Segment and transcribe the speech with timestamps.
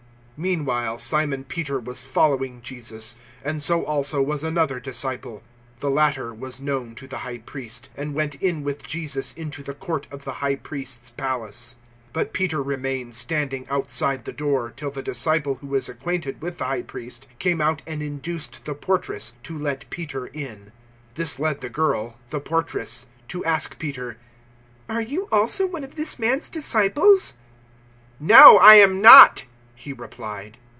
[0.41, 5.43] 018:015 Meanwhile Simon Peter was following Jesus, and so also was another disciple.
[5.77, 9.75] The latter was known to the High Priest, and went in with Jesus into the
[9.75, 11.75] court of the High Priest's palace.
[12.07, 16.57] 018:016 But Peter remained standing outside the door, till the disciple who was acquainted with
[16.57, 20.69] the High Priest came out and induced the portress to let Peter in.
[20.71, 20.71] 018:017
[21.13, 24.17] This led the girl, the portress, to ask Peter,
[24.89, 27.35] "Are you also one of this man's disciples?"
[28.19, 29.45] "No, I am not,"
[29.83, 30.55] he replied.